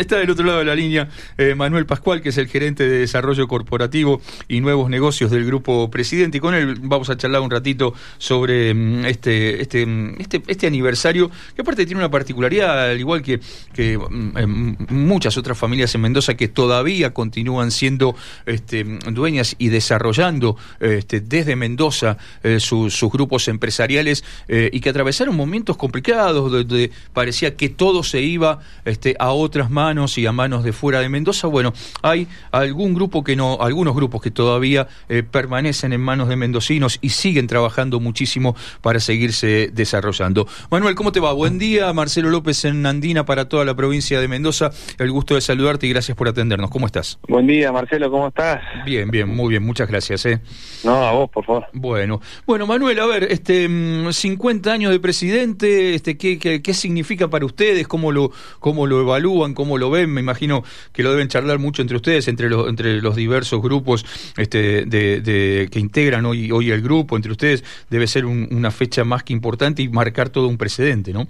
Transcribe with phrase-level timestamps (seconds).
[0.00, 2.98] está del otro lado de la línea eh, Manuel Pascual, que es el gerente de
[2.98, 6.38] desarrollo corporativo y nuevos negocios del Grupo Presidente.
[6.38, 10.66] Y con él vamos a charlar un ratito sobre mm, este, este, mm, este, este
[10.66, 13.40] aniversario, que aparte tiene una particularidad, al igual que,
[13.72, 18.14] que mm, muchas otras familias en Mendoza que todavía continúan siendo
[18.46, 25.36] este, dueñas y desarrollando este, desde Mendoza eh, sus grupos empresariales eh, y que atravesaron
[25.36, 30.64] momentos complicados donde parecía que todo se iba este, a otras manos y a manos
[30.64, 31.46] de fuera de Mendoza.
[31.46, 36.36] Bueno, hay algún grupo que no, algunos grupos que todavía eh, permanecen en manos de
[36.36, 40.46] mendocinos y siguen trabajando muchísimo para seguirse desarrollando.
[40.70, 41.32] Manuel, ¿cómo te va?
[41.32, 44.72] Buen día, Marcelo López en Andina para toda la provincia de Mendoza.
[44.98, 46.68] El gusto de saludarte y gracias por atendernos.
[46.68, 47.18] ¿Cómo estás?
[47.26, 48.60] Buen día, Marcelo, ¿cómo estás?
[48.84, 50.26] Bien, bien, muy bien, muchas gracias.
[50.26, 50.42] ¿eh?
[50.84, 51.64] No, a vos, por favor.
[51.72, 53.66] Bueno, bueno, Manuel, a ver, este
[54.10, 57.88] 50 mm, años de presidente, este, ¿qué, qué, qué significa para ustedes?
[57.88, 59.54] ¿Cómo lo, cómo lo evalúan?
[59.54, 60.10] ¿Cómo lo ven?
[60.10, 64.04] Me imagino que lo deben charlar mucho entre ustedes, entre los, entre los diversos grupos
[64.36, 69.22] este, de, que integran hoy, hoy el grupo, entre ustedes, debe ser una fecha más
[69.22, 71.26] que importante y marcar todo un precedente, ¿no?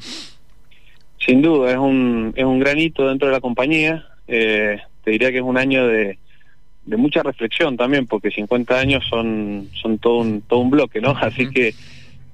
[1.25, 4.07] Sin duda, es un, es un granito dentro de la compañía.
[4.27, 6.19] Eh, te diría que es un año de,
[6.89, 11.11] de mucha reflexión también, porque 50 años son, son todo, un, todo un bloque, ¿no?
[11.21, 11.75] Así que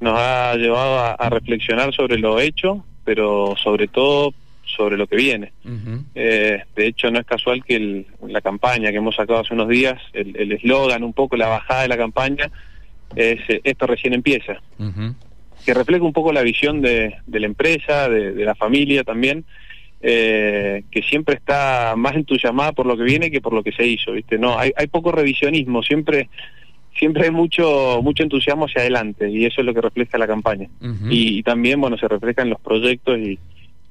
[0.00, 4.32] nos ha llevado a, reflexionar sobre lo hecho, pero sobre todo
[4.66, 5.52] sobre lo que viene.
[6.14, 10.00] eh, de hecho, no es casual que la campaña que hemos sacado hace unos días,
[10.12, 12.50] el eslogan, un poco la bajada de la campaña,
[13.16, 14.60] es esto recién empieza.
[15.64, 19.44] Que refleja un poco la visión de, de la empresa, de, de, la familia también,
[20.02, 23.86] eh, que siempre está más entusiasmada por lo que viene que por lo que se
[23.86, 24.38] hizo, ¿viste?
[24.38, 26.28] No, hay, hay poco revisionismo, siempre
[26.98, 30.68] siempre hay mucho mucho entusiasmo hacia adelante y eso es lo que refleja la campaña.
[31.08, 33.38] y, y, también, bueno, se refleja en los proyectos y,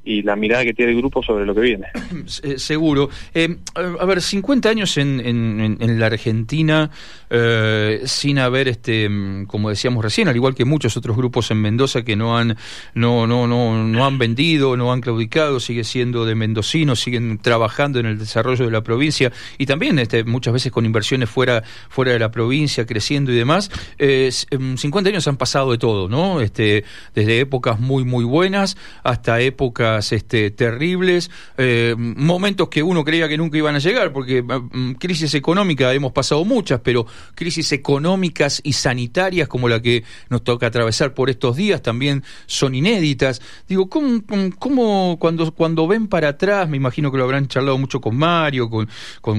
[0.06, 1.88] y la mirada que tiene el grupo sobre lo que viene.
[2.58, 3.09] Seguro.
[3.34, 6.90] Eh, a ver, 50 años en, en, la Argentina
[7.36, 9.09] eh, sin haber, este,
[9.48, 12.55] como decíamos recién, al igual que muchos otros grupos en Mendoza que no han,
[12.94, 17.99] no, no, no, no han vendido, no han claudicado, sigue siendo de mendocinos, siguen trabajando
[17.99, 22.11] en el desarrollo de la provincia y también este, muchas veces con inversiones fuera, fuera
[22.11, 23.71] de la provincia, creciendo y demás.
[23.98, 26.39] 50 em, años han pasado de todo, ¿no?
[26.39, 26.83] Este,
[27.15, 33.38] desde épocas muy, muy buenas hasta épocas este, terribles, eh, momentos que uno creía que
[33.38, 38.73] nunca iban a llegar, porque mm, crisis económica hemos pasado muchas, pero crisis económicas y
[38.73, 43.42] sanitarias como la que nos toca atravesar por estos días también son inéditas.
[43.67, 48.16] Digo, ¿cómo, cuando, cuando ven para atrás, me imagino que lo habrán charlado mucho con
[48.16, 48.89] Mario, con,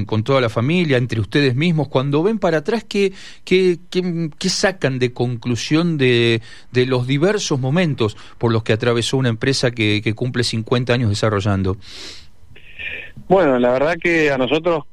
[0.04, 3.12] con, toda la familia, entre ustedes mismos, cuando ven para atrás, ¿qué,
[3.44, 6.40] qué, qué, sacan de conclusión de,
[6.72, 11.10] de los diversos momentos por los que atravesó una empresa que, que cumple 50 años
[11.10, 11.76] desarrollando?
[13.28, 14.84] Bueno, la verdad que a nosotros,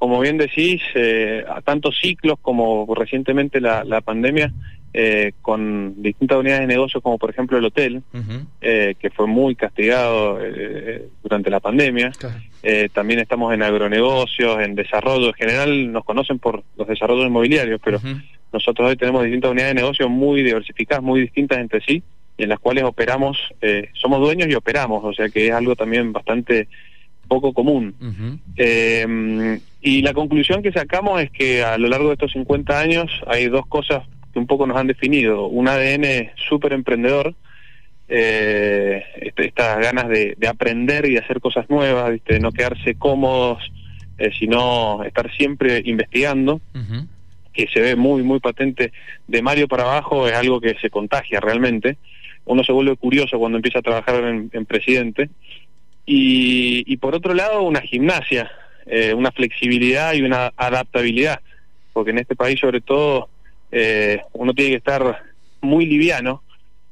[0.00, 4.50] como bien decís, eh, a tantos ciclos como recientemente la, la pandemia,
[4.94, 8.02] eh, con distintas unidades de negocio, como por ejemplo el hotel,
[8.62, 10.38] eh, que fue muy castigado
[11.22, 12.12] durante la pandemia.
[12.94, 15.28] también estamos en agronegocios, en desarrollo.
[15.28, 18.00] En general nos conocen por los desarrollos inmobiliarios, pero
[18.54, 22.02] nosotros hoy tenemos distintas unidades de negocio muy diversificadas, muy distintas entre sí
[22.42, 26.10] en las cuales operamos, eh, somos dueños y operamos, o sea que es algo también
[26.10, 26.68] bastante
[27.28, 27.94] poco común.
[28.56, 33.10] eh, y la conclusión que sacamos es que a lo largo de estos 50 años
[33.26, 35.46] hay dos cosas que un poco nos han definido.
[35.46, 37.34] Un ADN súper emprendedor,
[38.08, 42.94] eh, este, estas ganas de, de, aprender y de hacer cosas nuevas, de no quedarse
[42.94, 43.62] cómodos,
[44.18, 46.60] eh, sino estar siempre investigando.
[47.52, 48.92] que se ve muy, muy patente
[49.26, 51.98] de Mario para abajo, es algo que se contagia realmente
[52.44, 55.30] uno se vuelve curioso cuando empieza a trabajar en, presidente.
[56.04, 58.50] Y, por otro lado, una gimnasia,
[58.86, 61.40] eh, una flexibilidad y una adaptabilidad,
[61.92, 63.28] porque en este país sobre todo
[63.72, 65.22] eh, uno tiene que estar
[65.60, 66.42] muy liviano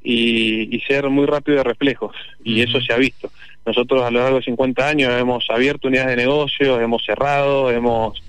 [0.03, 3.31] y, ser muy rápido de reflejos, y eso se ha visto.
[3.66, 8.23] Nosotros a lo largo de 50 años hemos abierto unidades de negocio, hemos cerrado, hemos,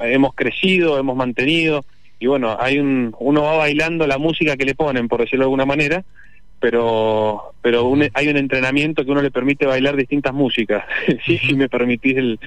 [0.00, 1.84] hemos crecido, hemos mantenido,
[2.18, 5.46] y bueno, hay un, uno va bailando la música que le ponen, por decirlo de
[5.46, 6.04] alguna manera,
[6.58, 10.84] pero pero hay un entrenamiento que uno le permite bailar distintas músicas,
[11.26, 12.40] sí, si me permitís el,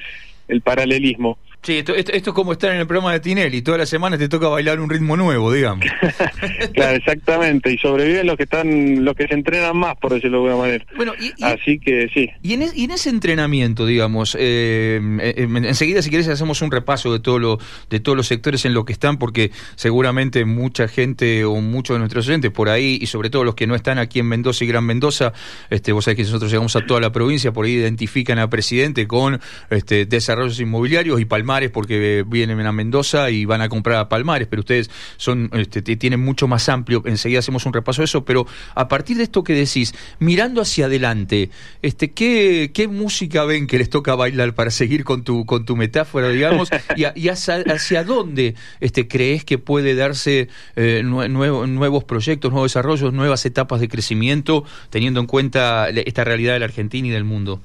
[0.47, 1.37] el paralelismo.
[1.65, 4.29] Sí, esto, esto, es como estar en el programa de Tinelli, todas las semanas te
[4.29, 5.83] toca bailar un ritmo nuevo, digamos.
[6.75, 10.49] claro, exactamente, y sobreviven los que están, los que se entrenan más, por decirlo de
[10.49, 10.85] alguna manera.
[10.95, 12.29] Bueno, Así que sí.
[12.43, 17.11] Y en, y en ese entrenamiento, digamos, eh, eh, enseguida si quieres hacemos un repaso
[17.11, 17.57] de todo lo,
[17.89, 21.99] de todos los sectores en los que están, porque seguramente mucha gente o muchos de
[21.99, 24.67] nuestros oyentes por ahí, y sobre todo los que no están aquí en Mendoza y
[24.67, 25.33] Gran Mendoza,
[25.71, 29.07] este, vos sabés que nosotros llegamos a toda la provincia, por ahí identifican a presidente
[29.07, 29.41] con
[29.71, 34.47] este, desarrollos inmobiliarios y Palmar porque vienen a Mendoza y van a comprar a Palmares,
[34.47, 37.01] pero ustedes son este, tienen mucho más amplio.
[37.05, 40.85] Enseguida hacemos un repaso de eso, pero a partir de esto que decís, mirando hacia
[40.85, 41.49] adelante,
[41.81, 45.75] este, ¿qué, qué música ven que les toca bailar para seguir con tu con tu
[45.75, 53.13] metáfora, digamos, y, hacia, dónde este, crees que puede darse eh, nuevos proyectos, nuevos desarrollos,
[53.13, 57.61] nuevas etapas de crecimiento, teniendo en cuenta esta realidad de la Argentina y del mundo?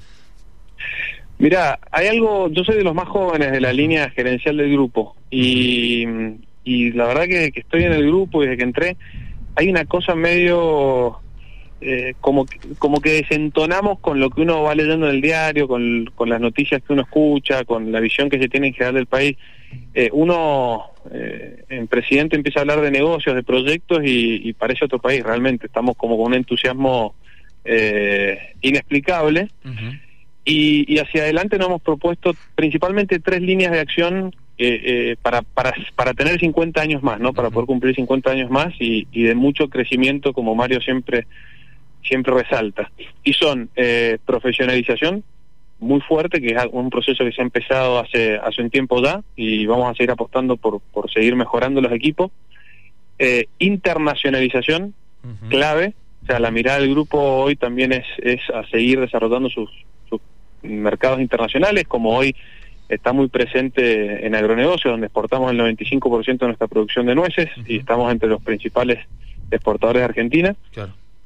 [1.41, 5.15] Mira, hay algo, yo soy de los más jóvenes de la línea gerencial del grupo
[5.31, 6.05] y,
[6.93, 8.97] la verdad que, estoy en el grupo y desde que entré
[9.55, 11.17] hay una cosa medio
[11.81, 12.45] eh, como,
[12.77, 16.39] como que desentonamos con lo que uno va leyendo en el diario, con, con las
[16.39, 19.35] noticias que uno escucha, con la visión que se tiene en general del país.
[19.95, 24.99] Eh, uno eh, en presidente empieza a hablar de negocios, de proyectos y, parece otro
[24.99, 25.65] país realmente.
[25.65, 27.15] Estamos como con un entusiasmo
[28.61, 29.47] inexplicable.
[30.53, 35.73] Y, hacia adelante nos hemos propuesto principalmente tres líneas de acción eh, eh, para, para,
[35.95, 37.31] para tener 50 años más, ¿no?
[37.33, 41.25] Para poder cumplir 50 años más y, de mucho crecimiento, como Mario siempre,
[42.03, 42.91] siempre resalta.
[43.23, 45.23] Y son eh, profesionalización
[45.79, 49.21] muy fuerte, que es un proceso que se ha empezado hace, hace un tiempo ya
[49.37, 52.29] y vamos a seguir apostando por, por seguir mejorando los equipos.
[53.57, 54.93] internacionalización,
[55.49, 55.93] clave,
[56.23, 59.69] o sea, la mirada del grupo hoy también es, es a seguir desarrollando sus,
[60.71, 62.35] mercados internacionales, como hoy
[62.89, 67.77] está muy presente en agronegocios, donde exportamos el 95% de nuestra producción de nueces y
[67.77, 68.99] estamos entre los principales
[69.49, 70.55] exportadores de Argentina.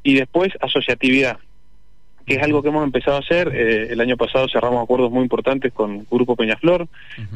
[0.04, 1.40] Y después asociatividad,
[2.26, 3.52] que es algo que hemos empezado a hacer.
[3.54, 6.88] Eh, el año pasado cerramos acuerdos muy importantes con Grupo Peñaflor,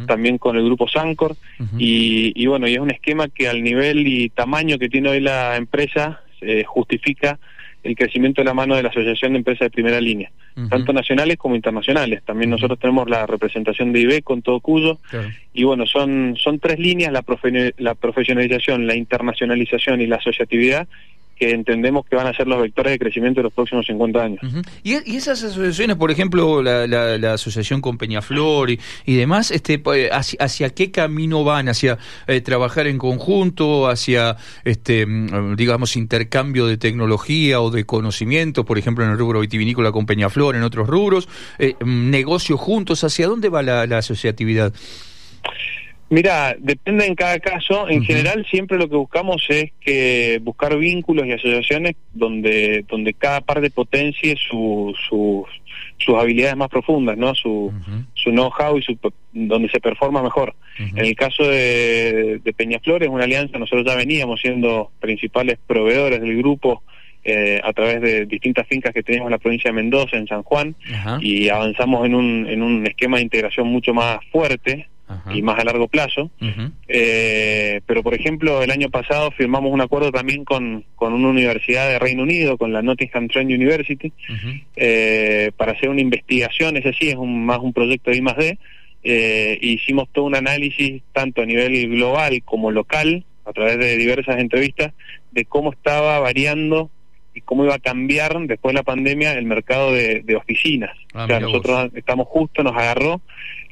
[0.08, 1.36] también con el Grupo Sancor,
[1.78, 5.20] y, y, bueno, y es un esquema que al nivel y tamaño que tiene hoy
[5.20, 7.40] la empresa eh, justifica
[7.84, 10.32] el crecimiento de la mano de la Asociación de Empresas de Primera Línea,
[10.70, 12.22] tanto nacionales como internacionales.
[12.26, 15.00] También nosotros tenemos la representación de IB con todo Cuyo.
[15.54, 17.24] Y bueno, son, son tres líneas, la,
[17.78, 20.88] la profesionalización, la internacionalización y la asociatividad,
[21.40, 24.40] que entendemos que van a ser los vectores de crecimiento de los próximos 50 años.
[24.84, 30.70] ¿Y, esas asociaciones, por ejemplo, la, la, asociación con Peñaflor y, demás, este, pues, hacia,
[30.72, 31.70] qué camino van?
[31.70, 31.98] ¿Hacia
[32.28, 33.88] eh, trabajar en conjunto?
[33.88, 38.66] ¿Hacia, este, mm, digamos, intercambio de tecnología o de conocimiento?
[38.66, 41.30] Por ejemplo, en el rubro vitivinícola con Peñaflor, en otros rubros.
[41.58, 43.06] Eh, mm, ¿Negocios juntos?
[43.06, 44.74] ¿Hacia dónde va la, la asociatividad?
[46.10, 47.88] Mira, depende en cada caso.
[47.88, 53.42] En general, siempre lo que buscamos es que buscar vínculos y asociaciones donde donde cada
[53.42, 57.36] parte potencie su, sus habilidades más profundas, ¿no?
[57.36, 57.72] Su,
[58.16, 58.98] su know-how y su,
[59.34, 60.56] donde se performa mejor.
[60.80, 63.60] En el caso de, de Peñaflor es una alianza.
[63.60, 66.82] Nosotros ya veníamos siendo principales proveedores del grupo.
[67.22, 70.42] Eh, a través de distintas fincas que teníamos en la provincia de Mendoza, en San
[70.42, 70.74] Juan,
[71.20, 74.88] y avanzamos en un, en un esquema de integración mucho más fuerte,
[75.34, 76.32] y más a largo plazo.
[76.88, 81.90] eh, pero, por ejemplo, el año pasado firmamos un acuerdo también con, con una universidad
[81.90, 84.12] de Reino Unido, con la Nottingham Trent University,
[84.76, 88.38] eh, para hacer una investigación, ese sí es un, más un proyecto de I más
[88.38, 88.58] D.
[89.02, 94.40] Eh, hicimos todo un análisis tanto a nivel global como local, a través de diversas
[94.40, 94.94] entrevistas,
[95.32, 96.90] de cómo estaba variando
[97.40, 100.92] y cómo iba a cambiar después de la pandemia el mercado de, oficinas.
[101.14, 103.22] Ah, o sea, nosotros estamos justo, nos agarró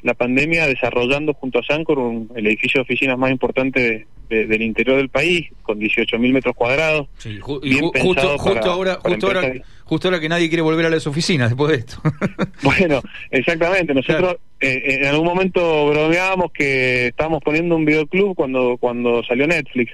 [0.02, 1.98] la pandemia desarrollando junto a Sancor
[2.34, 7.08] el edificio de oficinas más importante del interior del país, con 18.000 metros cuadrados.
[7.40, 9.52] justo, justo, ahora, justo, ahora,
[9.84, 12.02] justo ahora que nadie quiere volver a las oficinas después de esto.
[12.62, 13.00] bueno,
[13.30, 13.94] exactamente.
[13.94, 19.92] Nosotros eh, en algún momento bromeábamos que estábamos poniendo un videoclub cuando, cuando salió Netflix,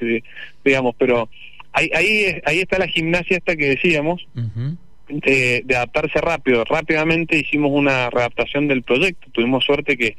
[0.64, 1.28] digamos, pero
[1.74, 4.26] ahí, ahí, ahí está la gimnasia esta que decíamos.
[5.08, 6.64] de, adaptarse rápido.
[6.64, 9.28] Rápidamente hicimos una readaptación del proyecto.
[9.32, 10.16] Tuvimos suerte que,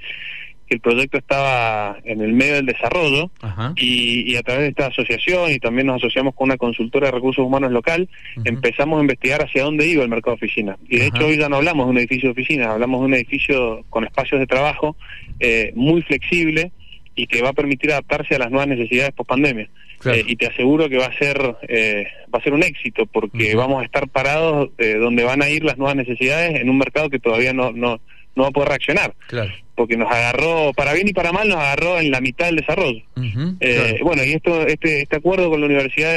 [0.68, 3.30] el proyecto estaba en el medio del desarrollo
[3.76, 7.46] y, a través de esta asociación y también nos asociamos con una consultora de recursos
[7.46, 8.10] humanos local,
[8.46, 10.76] empezamos a investigar hacia dónde iba el mercado de oficina.
[10.90, 13.14] Y de hecho hoy ya no hablamos de un edificio de oficina, hablamos de un
[13.14, 14.98] edificio con espacios de trabajo
[15.40, 16.72] eh, muy flexible
[17.14, 19.70] y que va a permitir adaptarse a las nuevas necesidades post pandemia.
[20.06, 23.56] Eh, y te aseguro que va a ser eh, va a ser un éxito porque
[23.56, 27.10] vamos a estar parados eh, donde van a ir las nuevas necesidades en un mercado
[27.10, 28.00] que todavía no no
[28.36, 29.16] no va a poder reaccionar.
[29.28, 29.52] Claro.
[29.76, 33.02] Porque nos agarró, para bien y para mal, nos agarró en la mitad del desarrollo.
[33.60, 36.12] eh, Bueno, y esto este, este acuerdo con la Universidad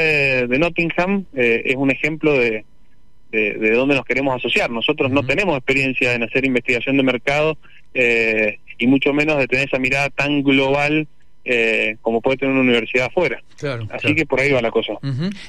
[0.47, 2.65] de, Nottingham eh, es un ejemplo de,
[3.31, 4.69] de, dónde nos queremos asociar.
[4.69, 7.57] Nosotros no tenemos experiencia en hacer investigación de mercado
[7.93, 11.07] eh, y mucho menos de tener esa mirada tan global
[11.51, 13.41] eh, como puede tener una universidad afuera.
[13.57, 14.93] Claro, Así que por ahí va la cosa.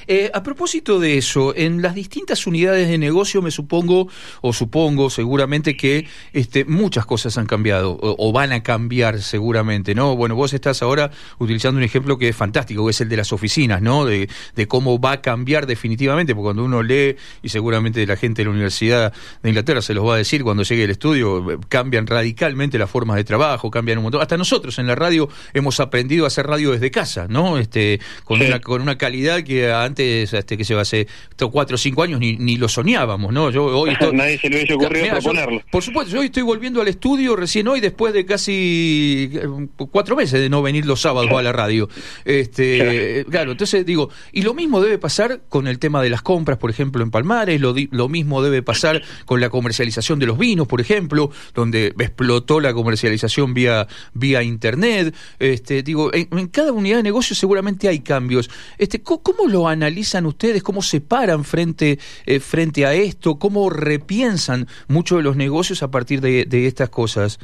[0.07, 4.07] Eh, a propósito de eso, en las distintas unidades de negocio me supongo,
[4.41, 10.15] o supongo seguramente que este, muchas cosas han cambiado, o, van a cambiar seguramente, ¿no?
[10.15, 13.31] Bueno, vos estás ahora utilizando un ejemplo que es fantástico, que es el de las
[13.31, 14.03] oficinas, ¿no?
[14.03, 18.41] De, de cómo va a cambiar definitivamente, porque cuando uno lee, y seguramente la gente
[18.41, 22.07] de la Universidad de Inglaterra se los va a decir cuando llegue el estudio, cambian
[22.07, 24.19] radicalmente las formas de trabajo, cambian un montón.
[24.19, 27.57] Hasta nosotros en la radio hemos aprendido a hacer radio desde casa, ¿no?
[27.57, 31.07] Este, con una con una calidad que antes, este, que se va hace
[31.51, 33.49] cuatro o cinco años ni, ni lo soñábamos, ¿no?
[33.51, 35.61] Yo hoy nadie se le hubiese ocurrido proponerlo.
[35.71, 40.15] por supuesto, yo hoy estoy volviendo al estudio recién hoy después de casi eh, cuatro
[40.15, 41.89] meses de no venir los sábados a la radio.
[42.25, 43.51] Este, claro.
[43.51, 47.03] entonces digo, y lo mismo debe pasar con el tema de las compras, por ejemplo,
[47.03, 51.31] en Palmares, lo, lo mismo debe pasar con la comercialización de los vinos, por ejemplo,
[51.53, 57.35] donde explotó la comercialización vía vía internet, este este, digo, en, cada unidad de negocio
[57.35, 58.49] seguramente hay cambios.
[58.77, 60.63] Este, ¿cómo, lo analizan ustedes?
[60.63, 63.39] ¿Cómo se paran frente, eh, frente a esto?
[63.39, 67.39] ¿Cómo repiensan muchos de los negocios a partir de, estas cosas?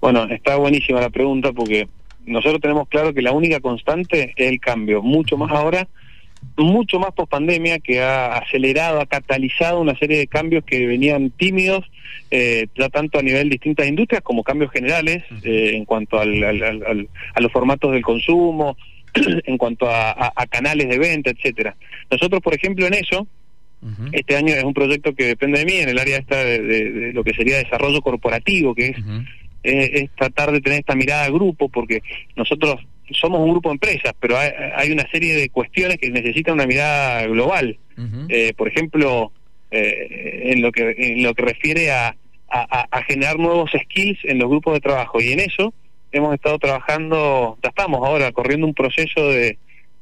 [0.00, 1.88] Bueno, está buenísima la pregunta porque
[2.24, 5.88] nosotros tenemos claro que la única constante es el cambio, mucho más ahora
[6.56, 11.30] mucho más post pandemia que ha acelerado, ha catalizado una serie de cambios que venían
[11.30, 11.90] tímidos,
[12.30, 16.42] eh, ya tanto a nivel de distintas industrias como cambios generales eh, en cuanto al,
[16.44, 18.76] a los formatos del consumo,
[19.14, 21.76] en cuanto a, canales de venta, etcétera.
[22.10, 23.26] Nosotros, por ejemplo, en eso,
[24.12, 27.24] este año es un proyecto que depende de mí en el área esta de, lo
[27.24, 28.96] que sería desarrollo corporativo, que es,
[29.62, 32.02] es tratar de tener esta mirada de grupo, porque
[32.36, 32.76] nosotros
[33.12, 37.26] somos un grupo de empresas, pero hay, una serie de cuestiones que necesitan una mirada
[37.26, 37.78] global.
[38.28, 39.32] eh, por ejemplo,
[39.70, 42.16] eh, en lo que en lo que refiere a,
[42.48, 45.72] a, generar nuevos skills en los grupos de trabajo y en eso
[46.12, 49.58] hemos estado trabajando, ya estamos ahora corriendo un proceso de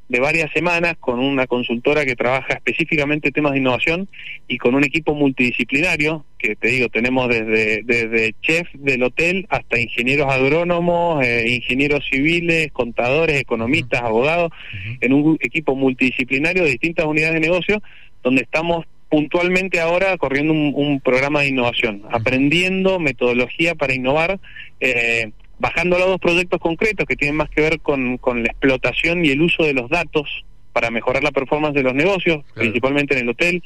[0.09, 4.09] de varias semanas con una consultora que trabaja específicamente temas de innovación
[4.47, 9.79] y con un equipo multidisciplinario, que te digo, tenemos desde, desde chef del hotel hasta
[9.79, 14.51] ingenieros agrónomos, eh, ingenieros civiles, contadores, economistas, abogados,
[14.99, 17.81] en un equipo multidisciplinario de distintas unidades de negocio,
[18.23, 24.39] donde estamos puntualmente ahora corriendo un, programa de innovación, aprendiendo metodología para innovar.
[24.79, 29.23] Eh, bajando a dos proyectos concretos que tienen más que ver con, con la explotación
[29.25, 33.21] y el uso de los datos para mejorar la performance de los negocios, principalmente en
[33.21, 33.63] el hotel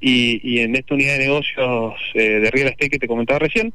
[0.00, 3.72] y, y, en esta unidad de negocios eh, de real estate que te comentaba recién,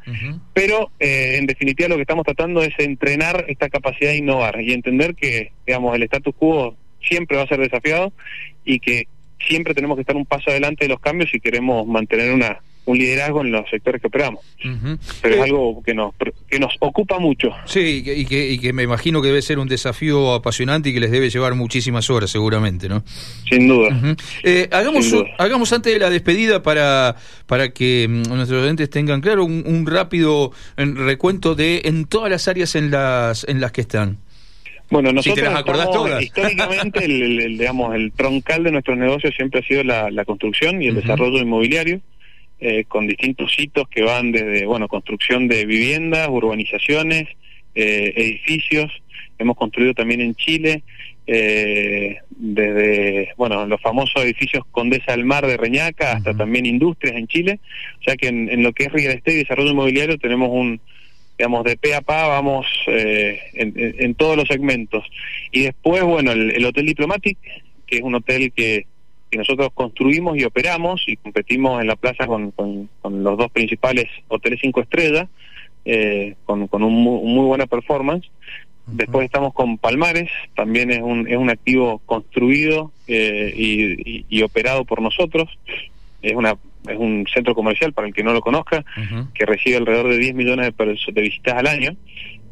[0.54, 4.74] pero eh, en definitiva lo que estamos tratando es entrenar esta capacidad de innovar y
[4.74, 8.12] entender que, digamos, el status quo siempre va a ser desafiado
[8.64, 9.08] y que
[9.48, 12.98] siempre tenemos que estar un paso adelante de los cambios si queremos mantener una un
[12.98, 14.44] liderazgo en los sectores que operamos.
[15.22, 16.13] Pero es eh, algo que nos,
[16.48, 17.50] que nos ocupa mucho.
[17.65, 21.00] Sí, y que, y que me imagino que debe ser un desafío apasionante y que
[21.00, 23.04] les debe llevar muchísimas horas seguramente, ¿no?
[23.50, 23.89] Sin duda.
[24.44, 27.15] Eh, hagamos, hagamos antes de la despedida para,
[27.48, 32.75] para que mm, nuestros oyentes tengan claro un, rápido recuento de en todas las áreas
[32.75, 34.18] en las, en las que están.
[34.89, 35.50] Bueno, nosotros
[36.22, 40.96] históricamente el, digamos el troncal de nuestros negocios siempre ha sido la, construcción y el
[40.96, 42.01] desarrollo inmobiliario.
[42.58, 47.28] Eh, con distintos hitos que van desde, bueno, construcción de viviendas, urbanizaciones,
[47.76, 48.90] eh, edificios.
[49.38, 50.82] Hemos construido también en Chile,
[51.28, 57.28] eh, desde, bueno, los famosos edificios Condesa del Mar de Reñaca hasta también industrias en
[57.28, 57.60] Chile.
[58.00, 60.80] O sea que en, lo que es real estate y desarrollo inmobiliario tenemos un,
[61.38, 65.04] digamos, de pe a pa vamos en, todos los segmentos.
[65.52, 67.38] Y después, bueno, el, el Hotel Diplomatic,
[67.86, 68.88] que es un hotel que
[69.38, 74.60] nosotros construimos y operamos y competimos en la plaza con, con, los dos principales hoteles
[74.62, 75.27] cinco estrellas,
[75.86, 78.30] eh, con, con un muy, buena performance.
[78.88, 83.51] Después estamos con Palmares, también es un, es un activo construido eh,
[84.30, 85.50] y, operado por nosotros.
[86.22, 86.56] Es, una,
[86.88, 88.84] es un centro comercial, para el que no lo conozca,
[89.34, 91.96] que recibe alrededor de 10 millones de, de visitas al año.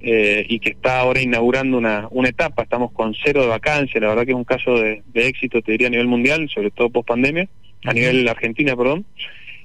[0.06, 2.64] Eh, y que está ahora inaugurando una, una etapa.
[2.64, 5.88] Estamos con cero de vacancia, la verdad que es un caso de, éxito, te diría,
[5.88, 7.48] a nivel mundial, sobre todo post pandemia,
[7.86, 9.06] a nivel Argentina, perdón.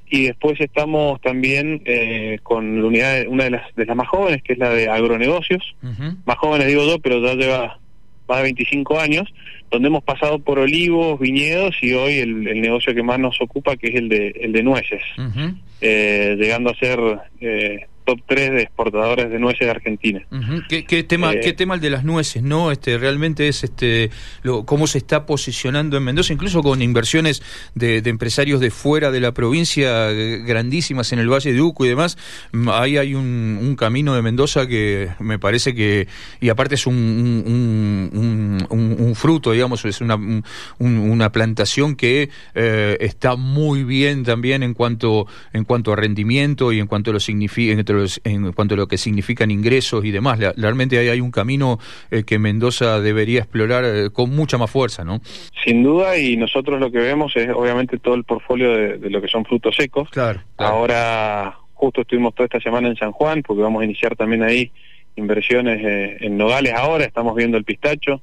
[0.08, 4.44] Y después estamos también eh, con la unidad, una de las, de las más jóvenes,
[4.44, 5.74] que es la de agronegocios.
[6.24, 7.80] Más jóvenes digo yo, pero ya lleva
[8.28, 9.34] más de 25 años,
[9.70, 13.76] donde hemos pasado por olivos, viñedos y hoy el, el negocio que más nos ocupa,
[13.76, 15.02] que es el de, el de nueces,
[15.80, 16.98] eh, llegando a ser
[18.08, 20.22] top 3 de exportadores de nueces de Argentina.
[20.66, 22.72] ¿Qué, tema, eh, ¿Qué tema el de las nueces, no?
[22.72, 24.10] Este, realmente es este
[24.42, 27.42] lo, cómo se está posicionando en Mendoza, incluso con inversiones
[27.74, 31.90] de, empresarios de fuera de la provincia, eh, grandísimas en el Valle de Uco y
[31.90, 32.16] demás.
[32.52, 36.08] Mm, ahí hay un, un camino de Mendoza que me parece que,
[36.40, 40.18] y aparte es un, un, un fruto, digamos, es una,
[40.78, 46.80] una plantación que eh, está muy bien también en cuanto, en cuanto a rendimiento y
[46.80, 47.20] en cuanto a lo,
[48.24, 50.38] en cuanto a lo que significan ingresos y demás.
[50.56, 51.78] Realmente ahí hay un camino
[52.10, 55.20] eh, que Mendoza debería explorar eh, con mucha más fuerza, ¿no?
[55.64, 59.28] Sin duda, y nosotros lo que vemos es obviamente todo el portfolio de, lo que
[59.28, 60.08] son frutos secos.
[60.10, 64.42] Claro, Ahora, justo estuvimos toda esta semana en San Juan, porque vamos a iniciar también
[64.42, 64.70] ahí
[65.18, 68.22] inversiones eh, en nogales ahora, estamos viendo el pistacho,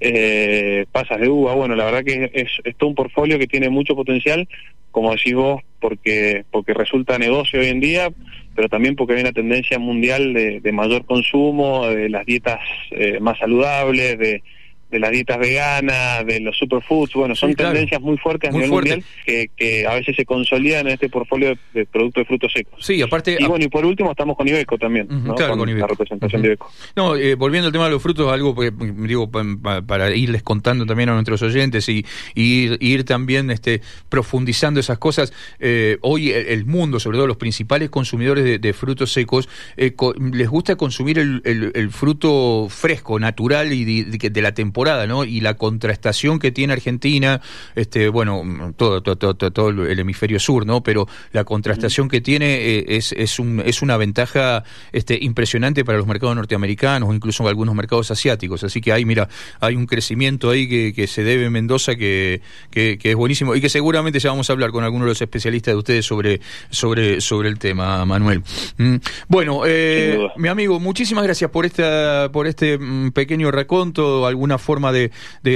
[0.00, 3.68] eh, pasas de uva, bueno, la verdad que es, es, todo un portfolio que tiene
[3.68, 4.48] mucho potencial,
[4.90, 8.10] como decís vos, porque, porque resulta negocio hoy en día,
[8.54, 13.18] pero también porque hay una tendencia mundial de, de mayor consumo, de las dietas eh,
[13.20, 14.42] más saludables, de
[14.90, 19.04] de las dietas veganas, de los superfoods, bueno, son tendencias muy fuertes a nivel mundial
[19.24, 22.84] que, que, a veces se consolidan en este portfolio de, productos de frutos secos.
[22.84, 23.36] Sí, aparte...
[23.38, 26.72] Y bueno, y por último estamos con Ibeco también, claro, con, la representación de Ibeco.
[26.96, 28.72] No, eh, volviendo al tema de los frutos, algo que,
[29.06, 32.04] digo, para irles contando también a nuestros oyentes y,
[32.34, 38.60] ir, también este, profundizando esas cosas, eh, hoy el, mundo, sobre todo los principales consumidores
[38.60, 39.94] de, frutos secos, eh,
[40.32, 45.24] les gusta consumir el, el, fruto fresco, natural y de, de la temporada ¿no?
[45.24, 47.40] Y la contrastación que tiene Argentina,
[47.74, 50.82] este, bueno, todo, todo, todo, el hemisferio sur, ¿no?
[50.82, 55.98] Pero la contrastación que tiene eh, es, es, un, es una ventaja este, impresionante para
[55.98, 58.64] los mercados norteamericanos o incluso algunos mercados asiáticos.
[58.64, 59.28] Así que hay, mira,
[59.60, 63.60] hay un crecimiento ahí que, que se debe en Mendoza que, que, es buenísimo y
[63.60, 67.20] que seguramente ya vamos a hablar con algunos de los especialistas de ustedes sobre, sobre,
[67.20, 68.42] sobre el tema, Manuel.
[68.76, 68.96] Mm.
[69.28, 74.92] Bueno, eh, mi amigo, muchísimas gracias por esta, por este mm, pequeño raconto, alguna forma
[74.92, 75.10] de,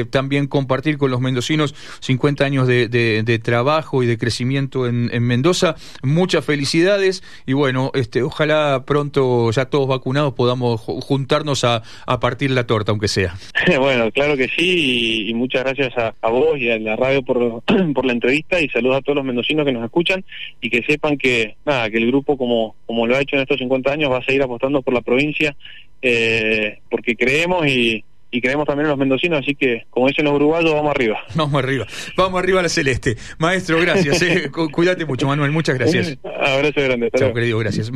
[0.06, 5.74] también compartir con los mendocinos 50 años de, trabajo y de crecimiento en, Mendoza.
[6.02, 11.82] Muchas felicidades y bueno, este, ojalá pronto ya todos vacunados podamos juntarnos a,
[12.22, 13.34] partir la torta, aunque sea.
[13.78, 17.62] bueno, claro que sí y, muchas gracias a, vos y a la radio por,
[17.94, 20.24] por la entrevista y saludos a todos los mendocinos que nos escuchan
[20.62, 23.58] y que sepan que nada que el grupo como, como lo ha hecho en estos
[23.58, 25.54] 50 años va a seguir apostando por la provincia
[26.00, 30.34] eh, porque creemos y, y creemos también en los mendocinos, así que, como dicen los
[30.34, 31.18] uruguayos, vamos arriba.
[31.34, 33.16] Vamos arriba, vamos arriba a la celeste.
[33.38, 34.22] Maestro, gracias.
[34.22, 34.50] Eh.
[34.72, 36.18] Cuídate mucho, Manuel, muchas gracias.
[36.24, 37.10] abrazo grande.
[37.14, 37.90] Chao, querido, gracias.